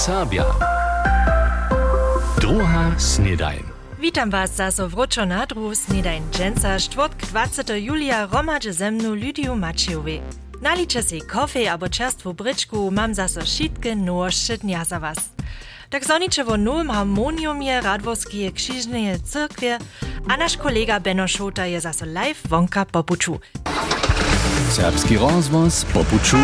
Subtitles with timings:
[0.00, 0.44] Sabia.
[2.40, 3.62] Druga snedajn.
[3.98, 9.56] Witam was zaso wróczo na druhu snedajn dżęca czwartk 20 julia romadże ze mną Lidiu
[9.56, 10.20] Maciejowej.
[10.62, 15.18] Naliczę si kofej albo czerstwą bryczku, mam zaso wszystkie nowości dnia za was.
[15.90, 19.78] Tak zonicze wo nowym harmoniumie Radworskie Krzyżnej Cyrkwie,
[20.28, 23.40] a nasz kolega Benno Szota je zaso live wonka popuczu.
[24.70, 26.38] Serbski rozvoz popuču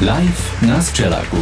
[0.00, 1.36] live na Sčelaku.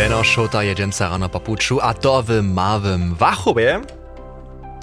[0.00, 3.80] Benno Šota je dżemca rano popuczu, a to w małym Wachowie.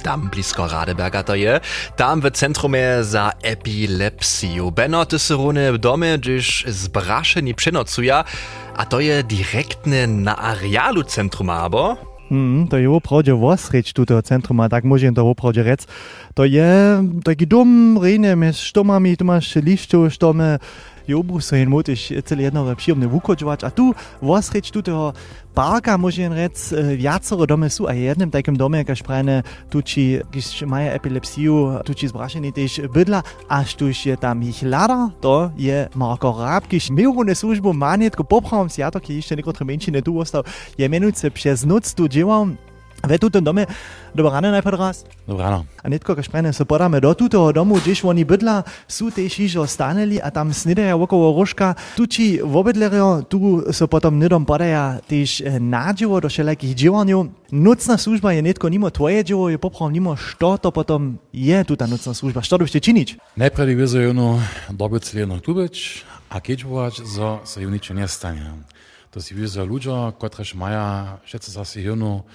[0.04, 1.60] Tam blisko Radeberga to je.
[1.96, 4.72] Tam w centrumie za epilepsiju.
[4.72, 8.24] Benno, ty se runy w domie, gdyż zbraszeni przenocuja,
[8.78, 11.98] a to je direktne na arealu centrum, abo?
[12.30, 15.88] Mm, to je opravdu vosreč tutého centruma, tak môžem to opravdu rec.
[16.38, 20.62] To je taký dom, rejne, mes štomami, tu máš lišťov, štome,
[21.08, 23.64] je obrusno in môžeš celé jedno příjemne vukočovať.
[23.64, 25.16] A tu vosreč tutého
[25.56, 26.54] parka, môžem rec,
[27.00, 29.42] viacero dome sú a je jedným takým dome, kaž prajne,
[29.74, 35.50] tuči, když majú epilepsiu, tuči zbrašení tež bydla, až tuž je tam ich lada, to
[35.58, 40.14] je Marko Ráb, když milovne službu má netko popravom siatok, keď ešte nekotre menšine tu
[40.20, 40.46] ostal,
[40.78, 42.54] je menujúce přes noc tu dělám,
[43.06, 43.68] Ve tu ten domě,
[44.16, 45.06] dobro ráno najprv raz.
[45.28, 45.66] Dobro ráno.
[45.84, 49.68] A netko, kaž prejne se podáme do tutoho domu, kdež oni bydla, sú te šižo
[49.70, 55.46] staneli a tam snideja okolo rožka, tuči v obedlerjo, tu se potom nedom podaja tež
[55.60, 57.30] nadživo do šelekih dživanju.
[57.52, 61.76] Nocna služba je netko nimo tvoje dživo, je poprav nimo, što to potom je tu
[61.76, 63.16] ta nocna služba, što dobšte činič?
[63.36, 68.52] Najprej vezujo eno dobro celeno tubeč, a kečbovač za se juniče nestanje.
[69.14, 72.26] To si vezujo ljudje, kot reš maja, še se zase junijo,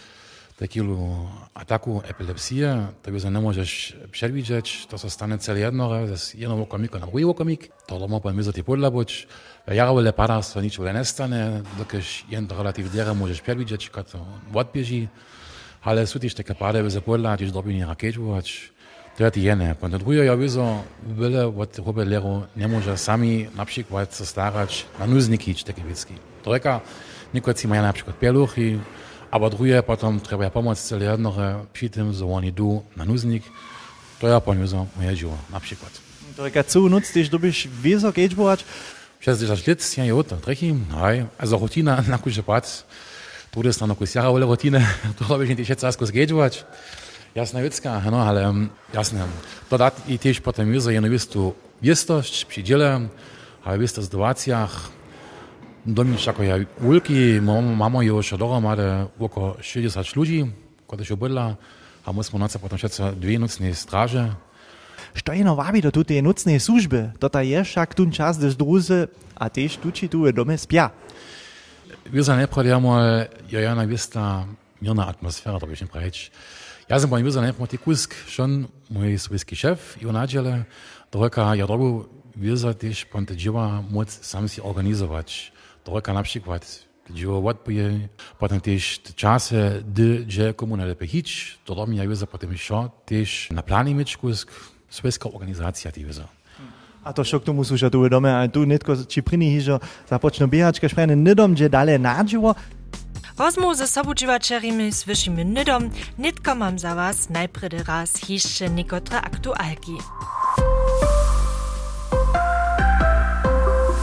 [0.62, 6.64] tekilu ataku, epilepsije, tego se ne možeš predvideti, to se stane cel jednoho, z jednoho
[6.64, 9.27] komika na drugi komik, to lomo pa mizati podlaboč,
[9.66, 14.22] jarole para se nič ne stane, dokež jen to relativ dera možeš predvideti, kad to
[14.55, 15.08] odbježi,
[15.83, 18.70] ale su tiš teke pare veze podla, tiš dobini rakečvovač,
[19.18, 19.74] to je ti jene.
[19.74, 24.27] Pa na drugo je vizo, bile od hobe lero ne može sami na przykład se
[24.27, 26.14] starač na nuzniki, teke vitski.
[26.44, 26.80] To reka,
[27.33, 28.79] nikoli si ima na przykład peluh i
[29.32, 33.42] aber drugie potom treba pomoc celé jednore przy tym, że oni du na nuznik.
[34.20, 35.92] To ja poniosę moje żyło, na przykład.
[36.36, 38.64] To jaka co noc tež dobiš vizo kečbovač,
[39.20, 42.84] Przez 10 lat nie uto, trechy, hej, also rutina na kuže pat,
[43.50, 44.86] tu jest na kus jara ole rutine,
[45.18, 46.64] to robisz nie jeszcze raz kus gejbować.
[47.34, 49.26] Jasna wiecka, no ale um, jasne.
[49.70, 53.08] To dat i też potem wizo jedno wistu wistość przy dziele,
[53.64, 54.90] ale w sytuacjach,
[55.86, 57.40] Dominik jako ja ulki,
[57.76, 60.46] mamo już dohromady około 60 ludzi,
[60.90, 61.56] kiedy się bydla,
[62.04, 64.34] a myśmy noce potem všetce dwie nocne straże.
[65.14, 68.56] što je no wabi do tutej nocnej služby, to ta je však tun čas, když
[68.56, 70.90] druze a tež tuči tu v dome spia.
[72.12, 74.46] Wir sind najprv mal, ja, ja, na vista
[74.80, 76.30] mirna atmosfera, da bych prejč.
[76.88, 80.64] Ja sam powiem, wir sind najprv ti kusk, schon mój swiski szef, i onadziele,
[81.12, 85.52] droga, ja drogu, wir sind też ponte dziwa moc sam si organizować.
[85.84, 89.84] Trojka na przykład gdzie łatwiej potem też te czasy,
[90.26, 94.46] gdzie komuna lepiej hić, to do mnie wiedza potem jeszcze też na planie mieczku z
[94.90, 96.28] słyską organizacja tej wiedza.
[97.04, 100.86] A to šok tomu sluša tu dome, a tu netko či priní, že započnú bijačka
[100.86, 102.54] šprene nedom, že dále nádživo.
[103.34, 109.98] Rozmu ze sobučivačerimi slyšíme nedom, netko mám za vás najprede raz hišče nekotre aktuálky.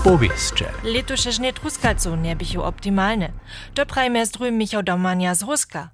[0.04, 0.72] Powieszcze.
[0.84, 3.36] Letuše žne truskacov nie bychu optimalne.
[3.76, 5.90] To prajme zdruj Michał Domania z Ruska.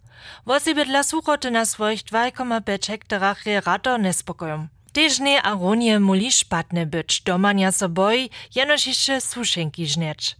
[0.45, 4.69] Wosebie dla suchoty na swoich 2,5 hektarach rato nespokojom.
[4.93, 10.35] Tež nie a ronie muli špatne być, domania so boi, jenož jeszcze sušenki žneć.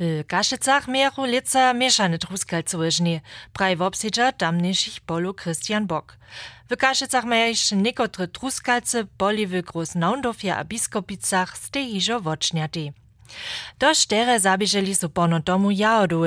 [0.00, 3.20] W Kaszycach mieru lica mieszane truskalcowe żnie,
[3.52, 6.16] praj w obsidża tamniejszych polu Christian Bock.
[6.70, 12.92] W Kaszycach maja jeszcze niekotre truskalce, boli w Großnaundorfie a Biskopicach ste hižo vočnjati.
[13.78, 15.40] Do štere zabieželi su pono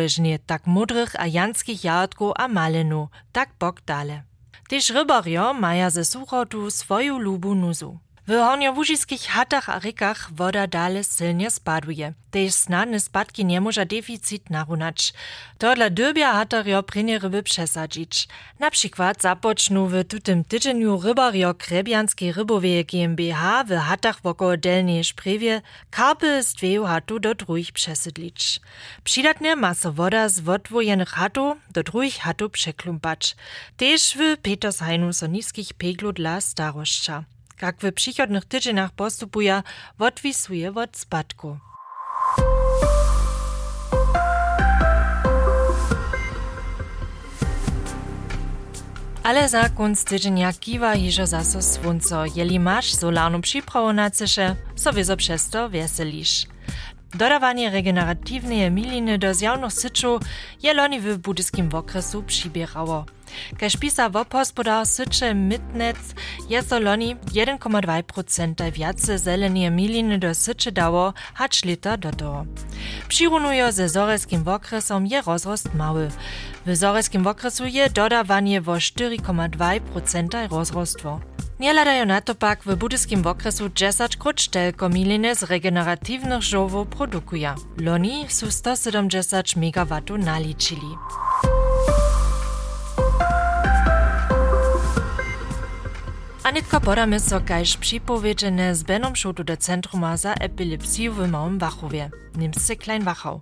[0.10, 4.24] żnie, tak mudrych a janskich jahotków a malenu, tak Bock dale.
[4.70, 8.00] Tyž rybario maja ze suchotu swoju lubu nuzu.
[8.28, 12.14] W horniołużyskich hatach a rykach woda dale silnie spaduje.
[12.32, 15.14] Tež snadne spadki nie może deficit narunać.
[15.58, 18.28] To dla dybia hatario prynie ryby przesadzić.
[18.60, 25.62] Na przykład zapocznu w tutym tydzieniu rybario Krebianskiej ryboweje GmbH w hatach wokoło Delnej Szprewie
[25.90, 28.60] karpy z dweju hatu do drugich przesydlić.
[29.04, 33.36] Przydatnie ma so woda z wodwojenych hatu do drugich hatu przeklumpać.
[33.78, 37.24] Tež w Petershainu so niskich peglu dla staroszcza
[37.62, 39.64] jak w przychodnych tydzieniach postupuje,
[40.00, 41.58] odwisuje od spadku.
[49.24, 54.56] Ale za kunst tydzień jak kiwa hiżo zaso słońce, jeli masz solarną przyprawę na cysze,
[54.76, 56.46] sobie so przez to weselisz.
[57.14, 60.20] Dodawanie regeneratywnej miliny do zjawnych syczu
[60.64, 63.06] jeloni w budyskim okresu przybierało.
[63.60, 65.98] Kaž pisa wopospodar syče Mitnec
[66.50, 72.46] je so loni 1,2% viace zelenie miliny do syče dało, hacz lita do toho.
[73.08, 74.44] Přirunujo ze zoreskim
[75.06, 76.12] je rozrost mały.
[76.66, 81.20] W zoreskim okresu je dodawanie wo 4,2% rozrostwo.
[81.60, 87.56] Nie ladają na to pak w budyskim okresu 10 krucztelko miliny z regeneratywnych żołów produkuje.
[87.78, 90.98] Loni su 170 MW naliczyli.
[96.44, 102.10] Anitko podamy so kaž připowiedźene z Benom šutu do Centruma za epilepsiju w Małym Wachowie,
[102.36, 103.42] Nimsce Klein Wachau.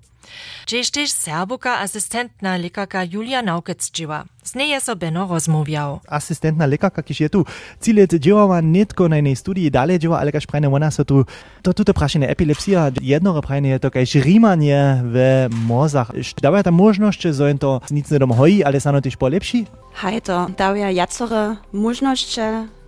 [0.66, 4.26] Też serbuka asystentna lekarka Julia Naukec dzieła.
[4.44, 6.00] Z niej je so Beno rozmawiał.
[6.08, 7.46] Asystentna lekarka, kiż je tu
[7.82, 11.26] cile działała nitko na jednej studii dalej działa, ale każ prajne ona so tu
[11.62, 16.12] to tutaj praszene epilepsja jednore prajne je to kaž rimanie w mozach.
[16.42, 19.66] Dawa ta możność, że to nic nie dom hoi, ale sano też polepsi?
[19.94, 22.42] Hej, to daje jacore możności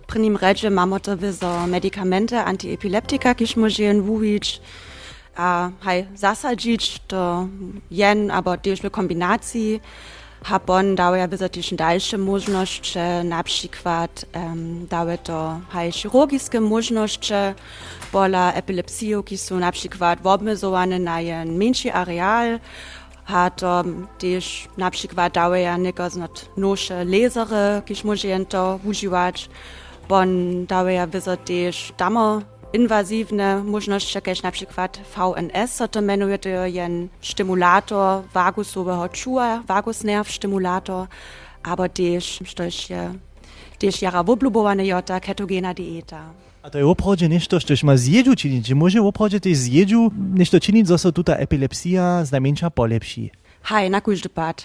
[0.06, 4.91] Pri nim ređe mamo to vizo medikamente antiepileptika, možen vujić, a
[5.80, 7.46] haj zasadzić to
[7.90, 9.80] jen, aber też w kombinacji.
[10.44, 17.34] Habon daje też dalsze możności, na przykład um, daje to haj chirurgiskie możności,
[18.12, 22.58] pola epilepsiju, ki są na przykład obmezowane na jen mniejszy areal,
[23.24, 23.84] hat to
[24.18, 29.48] też na przykład daje neko znot nosze lasery, kiž možen to używać,
[30.08, 31.06] bon daje
[31.44, 39.08] też damo inwazywne możności, jakieś na przykład VNS, co to menuje to jen stymulator wagusowego
[39.08, 41.06] czuła, vagusnerv stimulator,
[41.62, 42.40] aber też,
[42.90, 43.14] je
[43.78, 46.32] też jara woblubowane jota ketogena dieta.
[46.62, 48.66] A to je opravdu nešto, što ma zjeđu činiti.
[48.66, 53.30] Či može opravdu te zjeđu nešto činiti, zo so tuta epilepsija znamenča polepši?
[53.68, 54.62] Hej, na każdy pad.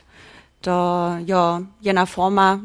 [0.62, 2.62] To jo jena forma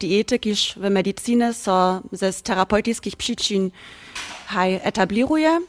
[0.00, 3.70] diety, kiż w medycynie so ze terapeutickich przyczyn
[4.46, 5.60] haj etabliruje.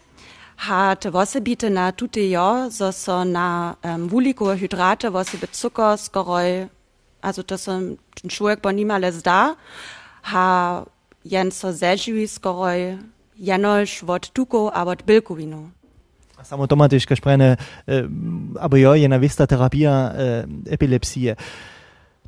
[0.57, 6.67] Ha te wosebite na tute jo, so so na um, wulikowe hydrate, wosebe cuker, skoroj,
[7.21, 7.71] also to so
[8.21, 9.55] ten człowiek bo niemale zda,
[10.21, 10.85] ha
[11.25, 12.97] jen so zeživi skoroj
[13.39, 15.69] jenož od tuko a od bilkovinu.
[16.43, 18.07] Samo to ma też kaž prajne, e,
[18.59, 21.35] abo jo je na vista terapija e, epilepsije.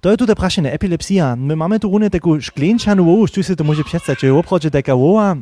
[0.02, 1.36] To je tutaj prašene epilepsija.
[1.36, 4.96] My mamy tu rune taką szklenčanu wołu, tu się to może przedstawić, że oprodzie taka
[4.96, 5.36] woła,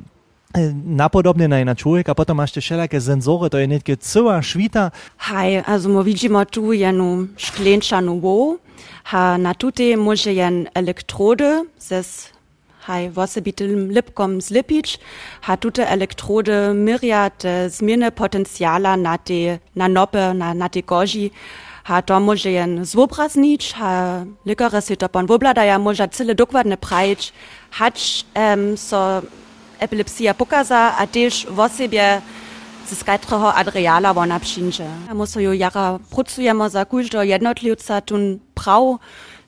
[0.86, 4.92] napodobne na na człowieka, potem masz te wszelakie sensory, to jest nie cała świta.
[5.18, 8.58] Hej, also my widzimy tu jenu szklenčanu wołu,
[9.04, 12.04] ha na tutaj może jen elektrody ze
[12.80, 15.00] haj wosebitym lipkom zlipić,
[15.42, 21.32] ha tute elektrody myriad zmiany potencjala na te, na nopy, na, na te kozi,
[21.90, 27.32] ha do moien zwobraz nitsch ha lykere Südopern wobla da ja moja zille dowadne preitsch.
[27.72, 29.22] Hatsch ähm, so
[29.80, 32.22] epilepsia pokaza a dech wosebie
[32.88, 39.00] ze skytreho adreala won abschinsche er muss jo jara prozujemmer sa kulto jednotliuza tun prau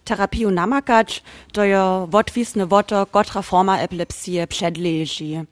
[0.04, 1.22] Therapie und Namakatsch,
[1.54, 5.46] do jo wotwiesne Wotter Gottraformer Epilepsie, Pschedlegie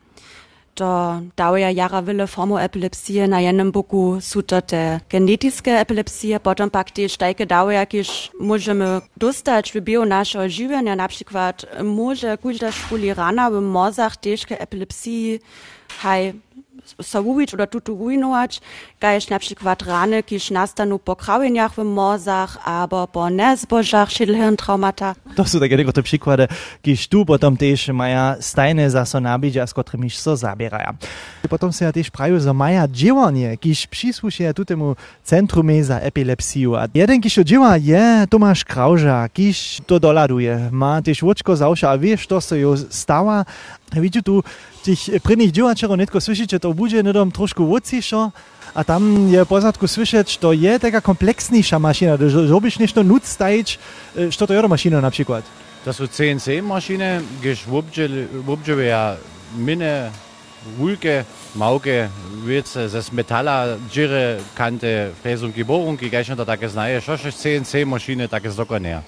[0.79, 7.85] der daer jarer wille Formoepilepsie na jenem boku suter der genetiske Epilepsie Botompakte steike daer
[7.85, 15.39] kich mogeme dostaj wie Bionage Juen en abstiquat Moge gulter Spulirana be Morsach deke Epilepsie
[16.03, 16.33] hai
[17.01, 18.61] savuvić oder tuturuinować,
[19.01, 25.15] gajesz na przykład rany, kiż nastanu po krawieniach w mozach, albo po nezbożach, schädelhirntraumata.
[25.35, 26.47] To są takie tylko te przykłady,
[26.81, 30.93] kiż tu potem też maja stajne za so nabidzia, z którymi so zabierają.
[31.49, 36.75] Potem się też prawie, że maja działanie, kiż przysłuchuje tu temu centrum za epilepsiju.
[36.75, 40.69] A jeden, to działa, je Tomasz Krauża, kiż to doladuje.
[40.71, 43.45] Ma też oczko zawsze, a wiesz, to się stała.
[43.93, 44.43] Widzisz tu,
[44.89, 48.33] tych prvných diváčerov netko slyšíte, to bude nedom trošku vodcišo
[48.73, 53.79] a tam je pozadku słyszeć, to je taka kompleksniejsza maszyna, że robisz nešto nuc stajić,
[54.37, 55.45] co to jest maszyna na przykład?
[55.85, 57.65] To są CNC maszyny, gdyż
[58.45, 59.15] wobdziły ja
[59.57, 60.11] mine
[60.77, 62.09] wulke, małke,
[62.45, 68.51] wiece ze metala, dziry, kante, fräsung, bohrung, gdyż to takie znaje, co CNC maszyny takie
[68.51, 69.01] zokonia.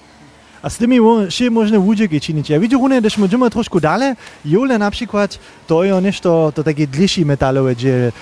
[0.62, 2.50] A z tymi še možne udzieki czynić.
[2.50, 4.14] Ja widzę, że když możemy troszkę dalej,
[4.44, 8.12] jole na przykład, to jest nešto, to takie dliższe metalowe dzieje.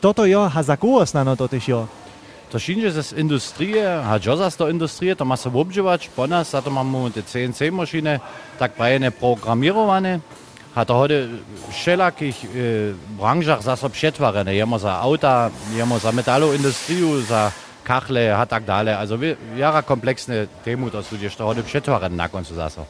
[0.00, 2.04] Co to jest, a za znano to też jest?
[2.50, 6.50] To wszędzie z industrii, a Josa z tej industrii, to ma się obżywać, po nas,
[6.50, 8.20] za to mamy te CNC-maszyny,
[8.58, 10.20] tak prawie programowane.
[10.74, 11.28] A to heute
[11.70, 12.48] wszelakich e,
[13.18, 14.54] branżach zase przetwarzane.
[14.54, 17.52] Jemy za auta, jemy za metaloindustrię, za
[17.84, 18.96] kachle, a tak dalej.
[18.96, 19.20] Also
[19.54, 22.80] jara kompleksne temu, to są gdzieś to heute przetwarzane na końcu zase.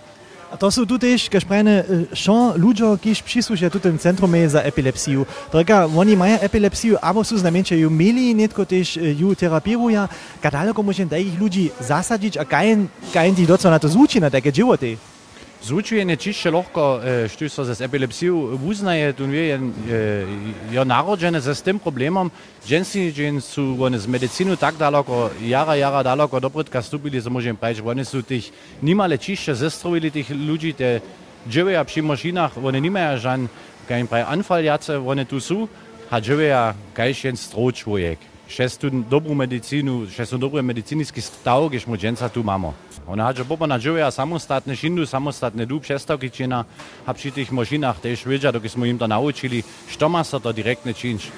[0.54, 1.74] A to sú tu tiež, keď prajne,
[2.14, 5.26] šo ľuďo, keď príslušia tu ten centrum je za epilepsiu.
[5.50, 10.06] Trojka, oni majú epilepsiu, alebo sú znamenče ju mili, netko tiež ju terapíruja.
[10.38, 14.30] Kad daleko môžem takých ľudí zasadiť a kajen, kajen tí docela na to zvučí na
[14.30, 14.94] také životy?
[15.64, 20.24] zvučenje čišče lahko eh, študijo za epilepsijo uznaje, in je, eh, je
[20.72, 22.30] ja, narođene s tem problemom.
[22.66, 27.82] Ženski su one z medicino tako daleko, jara, jara daleko dopretka stupili, za možem reči,
[27.84, 28.50] oni su tih
[28.82, 31.00] nimale čišče zestrovili tih ljudi, te
[31.50, 33.48] živejo pri mašinah, oni nimajo žan,
[33.88, 35.68] kaj jim pravi anfal jace, oni tu su,
[36.10, 41.20] a živejo kaj še en stroj človek še tudi dobro medicinu, še so dobre medicinski
[41.20, 42.74] stavki, smo dženca tu imamo.
[43.06, 46.64] Ona hače popa na živja samostatne šindu, samostatne dub, še stavki čina,
[47.06, 50.92] hapši tih možinah, tež veđa, dok smo jim to naučili, što ma so to direktne
[50.92, 51.28] činš.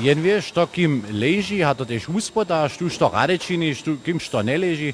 [0.00, 4.20] Jen veš, što kim leži, ha to tež uspoda, što što rade čini, što kim
[4.20, 4.92] što ne leži.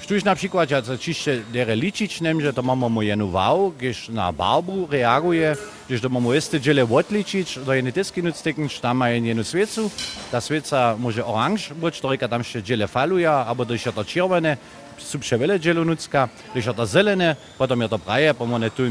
[0.00, 4.08] Što je na primer, če se čišče dereličič, nemže to imamo mu jenu vav, kiš
[4.08, 5.56] na barbu reaguje
[5.90, 9.90] když to mamo jeste džele odličić, do jene tiski nuctekin, šta ma jen jenu svecu,
[10.30, 14.56] ta sveca može oranž być, to tam še džele faluja, abo to je to červene,
[15.00, 18.82] su převele dželonucka, když je to zelené, potom je to praje, pomone tu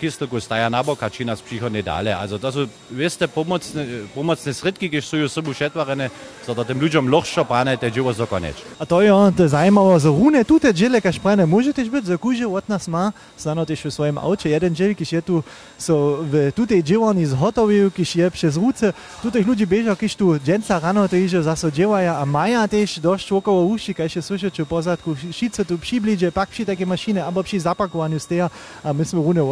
[0.00, 2.14] kistelku staja na bok a či nás přichodne dále.
[2.14, 6.10] Also to sú, vieste, pomocné, pomocné sredky, když sú sobu šetvarené,
[6.44, 8.56] so to tým ľuďom lohšo páne, te dživo zokoneč.
[8.78, 12.04] A to je on, to zajímavé, zo rune tu te džele, kaž prane, môžete byť,
[12.04, 15.44] zo kúže od nás má, stano tiež v svojom aute, jeden džel, když je tu,
[15.78, 20.78] so v tutej dživani zhotovil, když je přes rúce, tutej ľudí beža, když tu dženca
[20.78, 24.64] rano, to že zase dževaja a maja tiež dosť okolo uši, keď je slyšet, čo
[24.66, 28.50] pozadku, šice tu přiblíže, pak při také mašine, abo při zapakovanju steja
[28.84, 29.42] a my jsme rune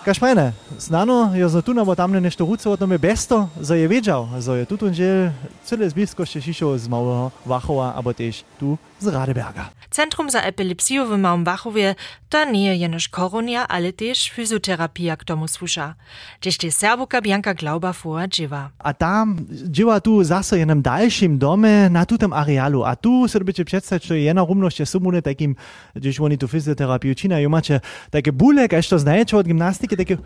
[0.00, 3.84] Kašmajne, znano je za tu nebo tamne nešto ruce o tom je besto, za je
[3.88, 5.28] wiedział, za je tutun žel
[5.60, 9.70] celé z blízkosti šišo z Małego Wachova, abo tež tu z Radeberga.
[9.90, 11.94] Centrum za epilepsiju w Małym Wachowie
[12.28, 15.94] to nie jenoż koronia, ale też fizjoterapia k tomu słusza.
[16.40, 18.70] Gdzieś te serbuka Bianka Glauba fuła dziewa.
[18.78, 22.84] A tam dziewa tu zase jenem dalszym domie na tutem arealu.
[22.84, 25.56] A tu sobie bycie przedstawić, że jena rumność jest sumune takim,
[25.96, 27.80] gdzieś oni tu fizjoterapię czynają, macie
[28.10, 30.18] takie bóle, jak to znajecie od gimnastyki, takie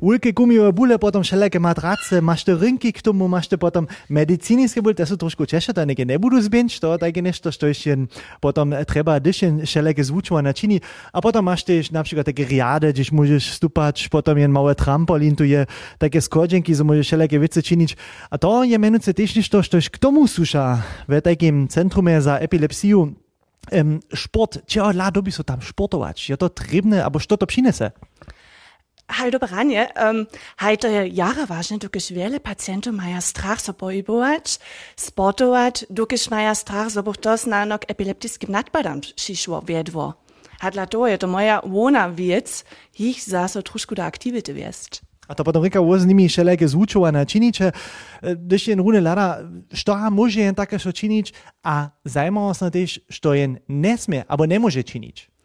[0.00, 4.78] Ulke gumijowe bóle, potom všelijaké matrace, máš to rynky k tomu, máš to potom medicínskie
[4.78, 8.06] bóle, to sú trošku ťažšie, to neke nebudú zbienť, to také nešto, što ešte
[8.38, 10.78] potom treba dyšen všelijaké zvučovania čini.
[11.10, 15.42] A potom máš tiež napríklad také riade, kde môžeš stúpať, potom jen malé trampolín, tu
[15.42, 15.66] je
[15.98, 17.90] také skodženky, so môžeš všelijaké veci činiť.
[18.30, 20.78] A to je menujúce tiež niečo, što k tomu súša
[21.10, 23.18] v takým centrume za epilepsiu.
[23.68, 26.32] Um, šport, čo dla doby sú tam športovať?
[26.32, 27.92] Je to trebné, alebo što to přinese?
[29.08, 29.88] Hej, dobranie.
[29.96, 30.26] Um,
[30.58, 34.58] hej, to je jara ważne, dokiż wiele pacjentów mają strach so pohybować,
[34.96, 40.14] sportować, dokiż mają strach, so to znanok epileptycznym nadpadam przyszło wiedło.
[40.60, 42.64] A dla to je to moja łona wiec,
[42.98, 44.52] ich zaso troszkę do aktywity.
[45.28, 47.72] A to potom reka z nimi všelijaké zvučované činiče,
[48.22, 51.32] když jen rune lada, što môže jen také čo činiť
[51.64, 53.60] a zajímavo sa tiež, što jen
[54.28, 55.16] abo nemôže činiť.
[55.16, 55.37] Może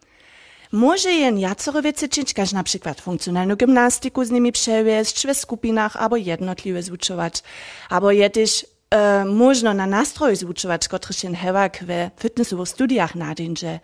[1.06, 6.84] jen jacoro wiece czynić, na przykład funkcjonalną gimnastyku z nimi przewieźć, w skupinach albo jednotliwe
[6.84, 7.44] zvučować,
[7.90, 13.80] albo je też e, można na nastroju zvučować, który się hewak w fitnessowych studiach nadinże.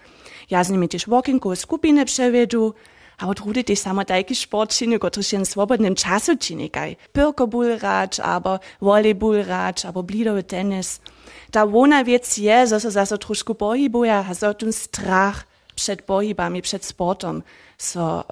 [0.49, 2.73] Ja z nimi też walkingu skupiny przewiedu,
[3.17, 7.77] a drudy też samo taki sport czyni, który się w swobodnym czasu czyni, kaj pyrkobul
[7.77, 11.01] rać, albo volleyball rać, albo blidowy tenis.
[11.51, 15.48] Ta wona wiec je, że się zase troszkę boi, bo ja so ten strach
[15.79, 17.43] przed pohybami, przed sportom
[17.79, 18.27] so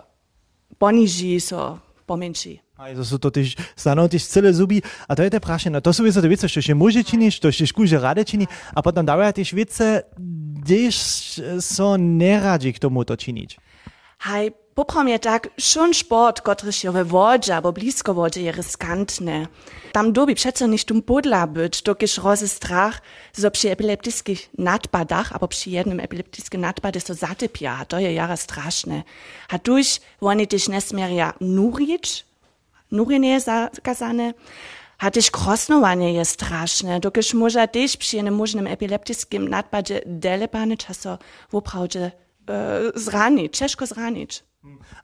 [0.77, 2.59] poniží, so pomenší.
[2.77, 4.85] A to sú to tiež, stano tiež celé zuby.
[5.09, 5.73] A to je to prašenie.
[5.73, 8.45] No to sú to veci, čo še môže činiť, to ešte skúže rade čini.
[8.75, 10.05] A potom dávajú tiež veci,
[10.61, 10.95] kdež
[11.57, 13.49] so neradí k tomu to činiť.
[14.29, 19.47] Hej, poprom je tak, schon sport, kotryś je we wodzie, albo blisko wodzie je riskantne.
[19.91, 23.01] Tam dobi przeco nicht um podla być, dokiż rozy strach,
[23.33, 29.03] so przy epileptyckich nadpadach, albo przy jednym epileptycznym nadpadzie so zatypia, to je jara straszne.
[29.49, 32.25] A tuż oni też nesmieria nurić,
[32.91, 34.33] nurie je zakazane,
[34.97, 41.17] a też krosnowanie je straszne, dokiż może też przy jednym możnym epileptycznym nadpadzie delepany czaso
[41.51, 42.11] woprawdzie
[42.49, 44.47] e, zranić, ciężko zranić.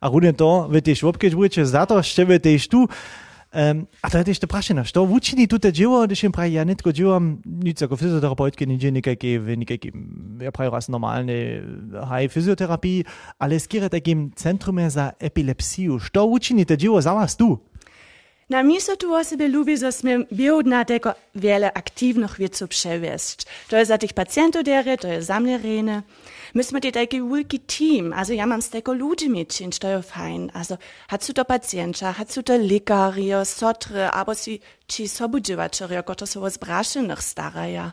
[0.01, 2.87] A rune to, vy tiež obkeď budete za to, ešte vy tiež tu.
[3.53, 6.65] Um, a to je też to prašena, što učini tute dzieło, když im pravi, ja
[6.65, 9.91] netko dziełam, nic jako fizjoterapeutki, nigdzie nikakie, w nikakie,
[10.41, 11.33] ja pravi raz normalne
[12.09, 13.05] haj fizjoterapii,
[13.39, 15.99] ale skierat takim centrum za epilepsiju.
[15.99, 17.59] Što učini te dzieło za was tu?
[18.49, 23.45] Na miejscu tu osoby lubię, że sme biodna tego wiele aktywnych wieców przewieźć.
[23.69, 24.63] To jest za tych pacjentów
[25.01, 26.01] to jest zamlerene.
[26.53, 30.51] Myśmy te taki wielki team, also ja mam z tego ludzi mieć, to jest fein.
[30.53, 36.31] Also hat su to pacjenta, hat su to lekario, sotry, albo si ci sobudziwaczerio, którzy
[36.31, 37.91] są zbraszenych staraja.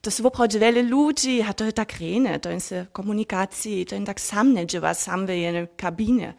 [0.00, 4.20] To są woprawdzie wiele ludzi, a to tak rene, to jest komunikacji, to jest tak
[4.20, 6.34] sam nie dziewa, sam w jednej kabinie.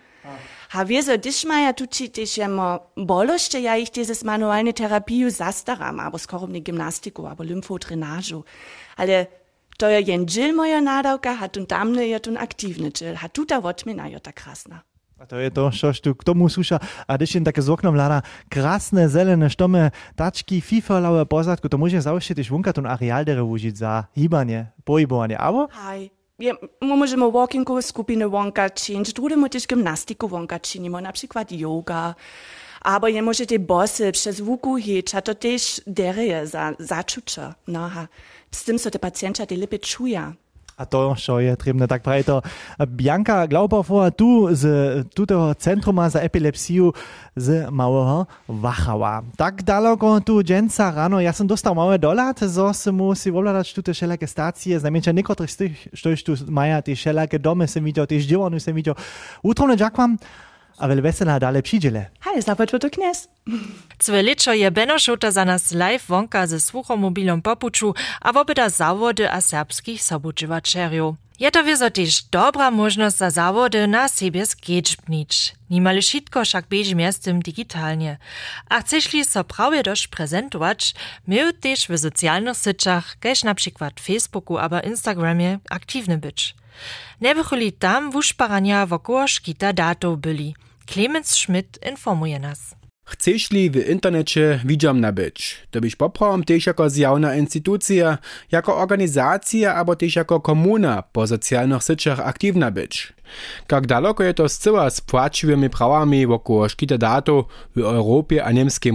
[0.73, 6.17] A wieso, když maja tuči tež jemo bološte, ja ich dieses manualne terapiju zastaram, abo
[6.17, 8.43] skorobne gimnastiku, abo lymfodrenažu.
[8.97, 9.27] Ale
[9.83, 13.59] to je jen džil moja nadawka, a tun tamne je tun aktivny džil, a tuta
[13.59, 14.79] wotmina je ta krasna.
[15.19, 16.79] A to je to, šož tu k tomu sluša.
[17.07, 21.99] A když jen také z oknom vláda krásne zelené štome, tačky, fifalawe pozadku, to môže
[21.99, 25.67] zaušiť tiež vunka tun areál dere užiť za hýbanie, pohybovanie, abo?
[25.75, 32.15] Hej, je, możemy walkingu skupiny wonka czynić, drugie możesz gimnastiku wonka czynić, na przykład yoga,
[32.83, 37.53] albo je możecie bosy przez wuku hić, a to też dereje za zaczucze.
[37.67, 38.07] No, a
[38.51, 40.33] z tym so te pacjenta te lepiej czują.
[40.77, 41.55] A to šo je
[41.87, 42.41] tak pravi to.
[42.87, 44.65] Bianka Glaubová tu z
[45.13, 46.93] tutého centruma za epilepsiu
[47.35, 49.21] z małego Wachała.
[49.37, 53.83] Tak daleko tu dżęca rano, ja sam dostał mały dolat, zo se musi obladać tu
[53.83, 58.07] te wszelakie stacje, znamienia niektórych z tych, što tu mają te wszelakie domy, sem widział,
[58.07, 58.95] te zdziewony sem dziękuję.
[59.43, 60.23] A
[60.81, 62.09] veľmi veselá dále přijdele.
[62.19, 63.29] Hej, započo to knes.
[63.99, 70.03] Cveličo je Benošota za nas live wonka ze słuchomobilom popuču a wobeda zawody a serbskich
[70.03, 71.15] sobudživačerjów.
[71.39, 75.55] Je to wieso też dobra możność za zawody na siebie skieczpnić.
[75.69, 78.17] Nimale šitko však beži miestem digitalnie.
[78.69, 80.93] A chcešli so prawie dość prezentować,
[81.27, 86.55] my też w socjalnych sieciach, kež na przykład Facebooku aba Instagramie, aktywny być.
[87.21, 90.55] Nie bycholi tam wuszparania wokoło szkita datów byli.
[90.85, 92.75] Clemens Schmidt informuje nas.
[93.05, 95.67] Chceš li w internecie widziom nabyć?
[95.71, 98.17] To byś poprawom też jako zjawna instytucja,
[98.51, 103.13] jako organizacja, albo też jako komuna po socjalnych sieciach aktywna być.
[103.71, 108.93] Jak daleko je to zcyła z płaciwymi prawami wokół szkita datów w Europie a Niemskiej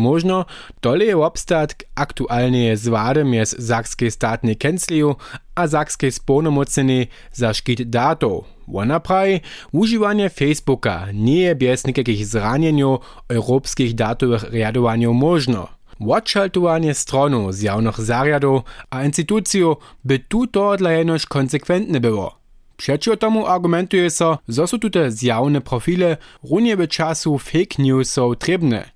[0.81, 5.17] tole je obstat aktualnie zwady między Zakskiej Statnej Kanzliju
[5.55, 8.58] a Zakskiej Sponomoceny za szkit datów.
[9.03, 9.41] Pravi,
[9.73, 15.69] używanie Facebooka nie je bez nikakich zranieniów europejskich datowych riadowaniów można.
[16.01, 17.65] Odšaltowanie stronu z
[17.99, 22.39] zariadów a instytucjów by tu to dla jenoś konsekwentne było.
[22.77, 26.17] Przeciw tomu argumentuje so, że są tute zjawne profile
[26.51, 28.91] runie by czasu fake newsów trebne.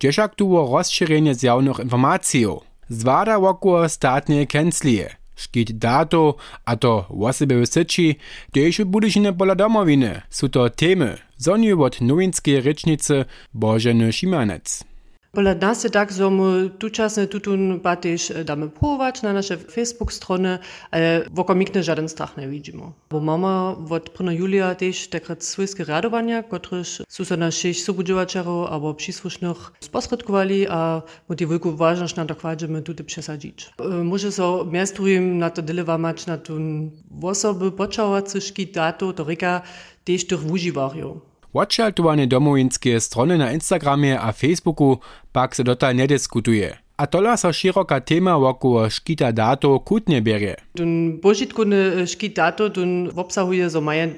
[0.00, 2.46] Dzieszak tu rozszerzenie zjawnych informacji.
[2.88, 5.19] Zwada wokół statnie kanclie.
[5.40, 8.16] Škit dato, a to osoby w syci,
[8.52, 10.22] też budyšine pola domowiny.
[10.30, 13.24] Są to temy, zoniu od nowinskiej rycznicy
[13.54, 14.89] Bożeny Šimanec.
[15.32, 20.12] Pola nas je tak, że my tučasne tutun pa też damy próbować na nasze Facebook
[20.12, 20.58] strony,
[20.90, 22.82] ale wokół mikne żaden strach nie widzimy.
[23.10, 28.94] Bo mama od 1 julia też takrat swojskie radowania, które są za naszych subudziewaczerów albo
[28.94, 33.70] przysłusznych sposredkowali, a my tę wielką ważność na to kładziemy tutaj przesadzić.
[34.04, 36.52] Może so miastrujem na to dylewać na tę
[37.22, 39.62] osoby począwacy szkit datu, to reka
[40.04, 41.20] też tych używają.
[41.52, 44.98] Odšaltowanie domowinskie strony na Instagramie a Facebooku
[45.32, 46.76] pak se dotal nie dyskutuje.
[46.96, 50.56] A tola so široka tema wokół szkita dato kutnie bierze.
[50.76, 54.08] Ten požitkovny škit dato ten obsahuje, że mają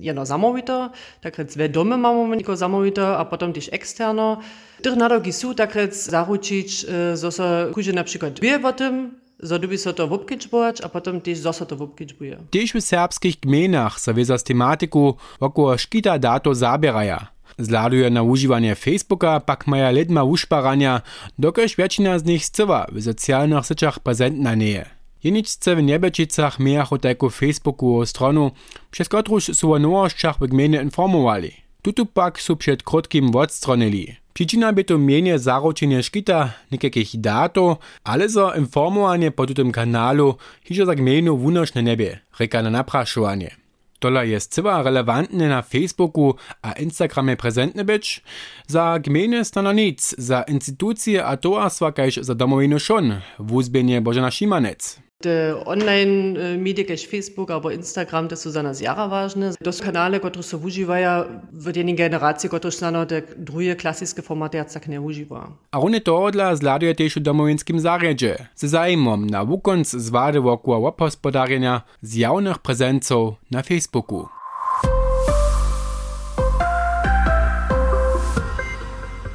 [0.00, 4.36] jedno zamówito, tak dwie domy mamy niko zamówito, a potem też eksterno.
[4.82, 9.21] Tych naroki są tak zaručić, że so kuže na przykład wie o tym,
[9.68, 12.36] by so to wobkičbować, a potem też zoso to wobkičbuje.
[12.50, 17.26] Też w serbskich gmenach so wieza z tematiku wokół szkita dato zabieraja.
[17.58, 21.02] Zladuje na używanie Facebooka, pak maja lidma uszparania,
[21.38, 25.02] dokaż většina z nich scywa w socjalnych sieciach prezentna nie je.
[25.24, 28.50] Jeničce w Niebečicach miacho taką Facebooku stronu,
[28.90, 31.52] przez którąż są o nowościach w gminie informowali.
[31.82, 34.21] Tutu pak są przed krótkim odstronili.
[34.32, 40.86] Przyczyna by to mienie zaručenie škita nekakich datów, ale zo informowanie po tym kanalu hižo
[40.86, 43.50] za gmenu wunošne nebie, reka na napraszowanie.
[43.98, 48.22] Tola jest cywa relevantne na Facebooku a Instagramie prezentne być,
[48.66, 54.30] za gminy stano nic, za instytucje a towarstwa kaž za domowinu šon, w uzbienie Bożena
[54.30, 54.98] Šimanec.
[55.22, 59.52] De online e, media, jak Facebook albo Instagram, to są za nas jara ważne.
[59.64, 64.58] To są kanale, które się używają w jednej generacji, które znano te drugie klasyczne formaty,
[64.58, 65.48] jak tak nie używa.
[65.70, 68.46] A oni to odla zladuje też w domowinskim zaryadzie.
[68.54, 74.41] Z zajmom na wukonc zwady wokół obhospodarzenia z jawnych prezenców na Facebooku.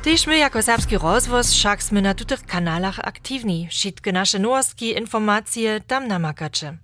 [0.08, 3.68] Tyž my jako serbski rozvoz však sme na tutych kanalach aktywni.
[3.68, 6.78] Wszystkie nasze nowostki, informacje tam namakacze.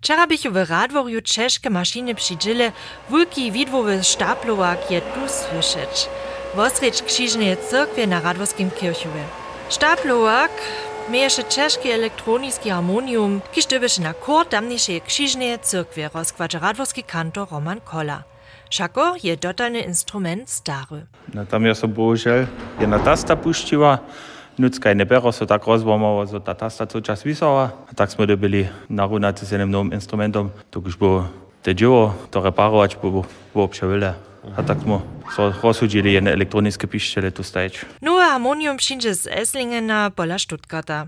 [0.00, 2.72] Wczoraj bych w Radworju czeszkie maszyny przydziele,
[3.10, 6.08] wulki widwowy sztaplowak je tu słyszeć.
[6.54, 9.24] Wosrecz krzyżnej cyrkwie na Radworskim kirchowie.
[9.68, 10.52] Sztaplowak
[11.08, 13.66] mieješe czeskie elektroniski harmonium, kiż
[13.98, 18.22] na kor tamniejszej krzyżnej cyrkwie rozkładże radworski kantor Roman Kola.
[18.70, 21.06] Šako je dotalny instrument stary.
[21.34, 22.46] No tam ja so bohužel
[22.80, 23.98] jedna tasta puściła,
[24.58, 27.70] nucka nie bero so tak rozłamała, so ta tasta co czas wisała.
[27.90, 31.28] A tak sme dobili narunaty z jednym nowym instrumentom, to już było
[31.62, 34.14] te dzieło, to reparować było, było przewyle.
[34.56, 35.02] A tak smo
[35.36, 37.86] so rozsudzili jedne elektroniczne piszczele tu stajeć.
[38.02, 41.06] No harmonium przyjdzie z Esslingena pola Stuttgarta.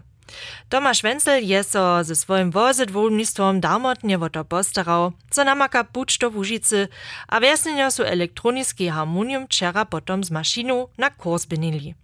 [0.69, 6.37] Tomasz Wenzel je so ze swoim wozydwólnictwom darmotnie wo to postarał, co namaka puczto w
[6.37, 6.89] Užicy,
[7.29, 11.95] a wjesnjenjo su elektroniski harmonium wczera potom z maszynu na kurs benili.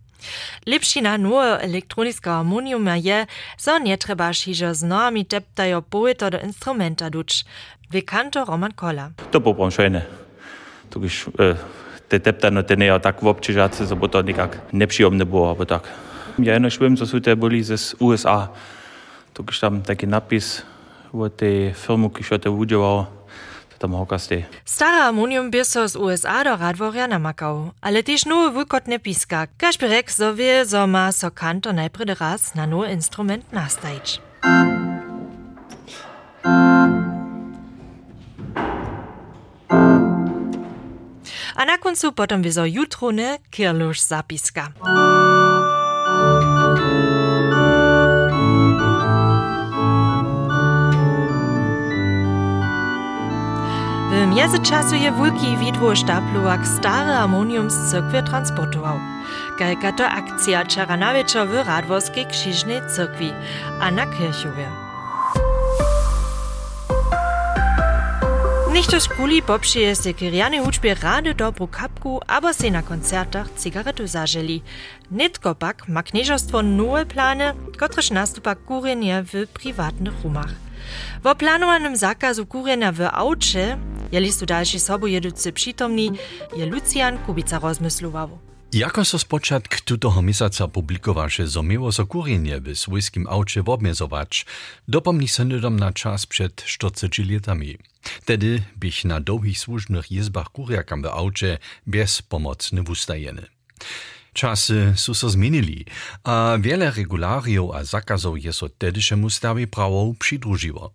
[0.66, 5.82] Lepšina nowe elektroniska harmoniuma je, so nie trzeba šižo z noami teptajo
[6.30, 7.44] do instrumenta duč.
[7.90, 9.10] Vekanto Roman Kola.
[9.30, 10.02] To było schöne.
[10.90, 11.56] Tu już e,
[12.08, 15.88] te teptano te nie tak obczyżacy, so bo to nikak nepříjemne było, aber tak.
[16.38, 18.48] Ja eno švim, so su te boli z USA.
[19.32, 20.62] Tukaj tam taki napis
[21.12, 23.06] v tej firmu, ki šo te udělal.
[24.64, 29.46] Stara harmonium by so z USA do Radworja namakał, ale też nowy wulkotne piska.
[29.58, 34.20] Każ rek so wie, so ma so kanto najpredy raz na nowy instrument nastajć.
[41.56, 44.72] A na końcu potem wie so jutrone kirlusz zapiska.
[54.10, 58.98] W międzyczasu je wulki widwo sztabluwak stary harmonium z cyrkwie transportował.
[59.58, 63.32] Kajka to akcja czara na wieczor w Radworskiej Krzyżnej Cyrkwi,
[63.80, 64.68] a na Kirchowie.
[68.72, 74.06] Nicht do szkuli popšije se kiriane učbie rady dobru kapku, abo se na koncertach cigaretu
[74.06, 74.62] zaželi.
[75.10, 80.67] Nitko pak ma knieżostwo nowe plany, kotreż nastupa kurenie w prywatnych rumach.
[81.22, 83.78] Wo planowanym zakazu kurenia w aucie,
[84.12, 86.12] jeli su dalszy sobu jeducy przytomni,
[86.56, 88.38] je Lucian Kubica rozmyslował.
[88.72, 94.46] Jako so spočatk tutoho misaca publikowaše, zo miło so kurjenje w swojskim aucie obmiezować,
[94.88, 97.78] dopomni se nydom na czas przed 40 latami.
[98.24, 103.46] Tedy bych na długich służbnych jezbach kurjakam w aucie bezpomocny wustajeny.
[104.32, 105.84] Czasy su so zmienili,
[106.24, 110.92] a wiele regulariów a zakazów je so tedyszemu stawi prawo przydružiło.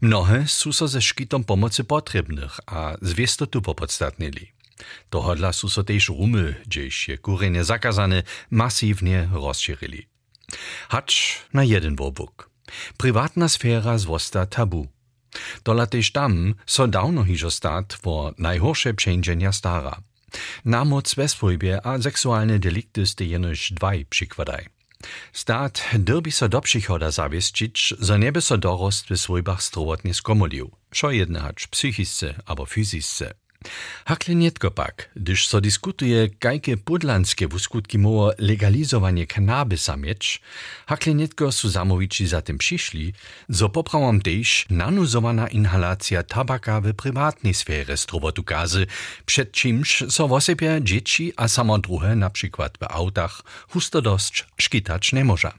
[0.00, 4.52] Mnohe su so ze szkitom pomocy potrzebnych, a zwiestotu popodstatnili.
[5.10, 10.08] Tohodla su so tež rumy, gdzieś je kurenie zakazane, masywnie rozširili.
[10.88, 12.50] Hacz na jeden wobuk.
[12.96, 14.86] Prywatna sfera zwosta tabu.
[15.64, 20.02] Dola tež tam so dawno hižo stat wo najhorsze przędzenia stara.
[20.64, 24.66] Namoc bezwojbie a seksualne delikty ste jenož dwaj przykładaj.
[25.32, 30.70] Stat derbi so do przychoda zawieszczyć, zo nieby so dorost w swojbach strowotnie skomulił.
[30.92, 33.34] Szo jedne hacz psychisce abo fizisce.
[34.04, 40.40] Hakle nietko pak, gdyż so diskutuje, kajke podlanskie wuskutki moło legalizowanie kanabisa mieć,
[40.86, 43.12] hakle nietko su zamowici za tym przyszli,
[43.48, 48.86] zo poprawom też nanuzowana inhalacja tabaka w prywatnej sferze strowotu gazy,
[49.26, 55.12] przed czymś so wosebie dzieci a samo druhe, na przykład w autach, husto dość szkitać
[55.12, 55.52] nie może.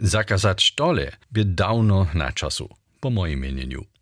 [0.00, 2.68] Zakazać tole by dawno na czasu,
[3.00, 3.99] po moim mieniu.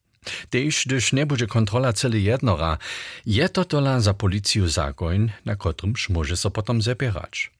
[0.50, 2.78] Tež, gdyż nie będzie kontrola celi jednora,
[3.26, 7.50] je to tola za policiju zagoń, na kotrymż może so potom zebierać.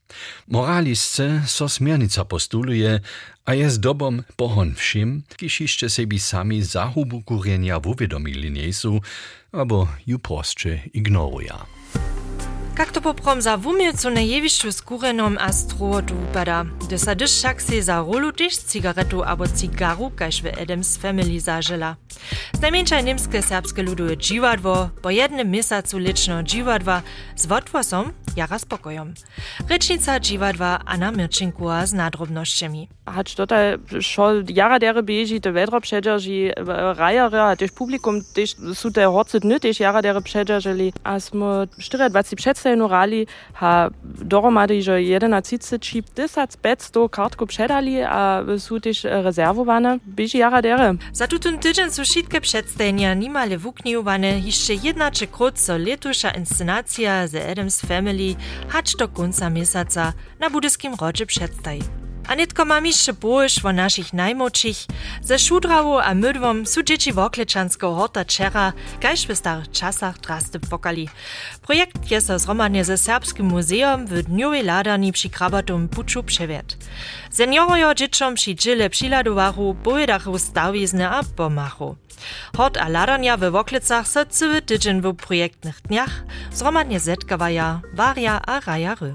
[0.49, 3.01] Moralisce so smiernica postuluje,
[3.45, 5.23] a je z dobom pohon všim,
[5.61, 9.01] jeszcze sebi sami zahubu kurenia uwiadomili nie su,
[9.53, 11.78] albo ju prostsze ignoruja.
[12.79, 16.65] Jak to poprom za wumielcu na jewišću z kurenom a strohotu upada,
[17.27, 21.97] však si za rolu tyž cigaretu abo cigaru, kaž v Adams Family zažila.
[22.55, 27.03] Znajmniejsze niemskie serbskie luduje dziwadwo, po jednym miesiącu liczno dziwadwa
[27.37, 29.15] z wotwosom jara spokojom.
[29.71, 32.89] Rycznica dziwadwa Anna Mirczynkua z nadrobnościami.
[33.07, 36.51] Hać tutaj szol jara dere bieži, te vedro przederži
[36.97, 40.93] rajere, a też publikum, też są te horce dny, też jara dere przederžili.
[41.05, 48.81] A smo 24 przedstajeno rali, ha doromady, że 11 chip 1500 kartku przedali, a są
[48.81, 50.95] też rezerwowane, bieži jara dere.
[51.13, 55.49] Za tutun tydzień są wszystkie przedstawienia niemale wuknijowane, jeszcze jedna czy krótko
[55.79, 58.28] letusza inscenacja The Adams Family
[58.69, 59.09] hać do
[60.41, 61.83] na budyskim rodzie przedstawi.
[62.29, 64.77] A nitko mam jeszcze bołysz o naszych najmłodszych.
[65.23, 71.09] Ze szudrawu a mydwom są dzieci wokleczanskiego horta czera, każ w starych czasach drasty pokali.
[71.63, 76.77] Projekt jest zromadnie ze Serbskim Muzeum w Dniowej Ladarni przy Krabatum Puczu przewiet.
[77.31, 81.97] Seniorojo dzieciom przy dżile przyladowaru, pojedachu stawizne a pomachu.
[82.57, 88.61] Hort a ladania w Woklecach so cały tydzień w projektnych dniach zromadnie zetkawaja, waria a
[88.61, 89.15] rajary.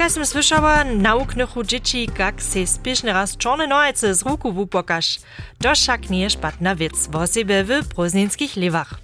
[0.00, 5.20] Kaj som słyszała, nauknychu dzieci, jak se spieszny raz czarne nojce z ruku wupokasz.
[5.58, 8.94] To však nie je špatna wiec, w osebe w prozninskich lewach.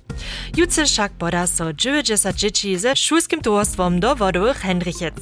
[0.56, 5.14] Jutce však poda so 90 dzieci ze szulskim towarstwom do wodowych Hendrichec.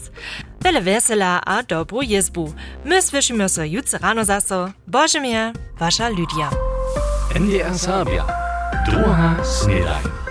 [0.65, 2.55] Wiele wesela a dobru jezbu.
[2.85, 4.71] My słyszymy so jutce rano zaso.
[4.87, 6.51] Boże mnie, wasza Lydia.
[7.35, 8.25] NDR Sabia.
[8.87, 10.24] Druga Snedaj.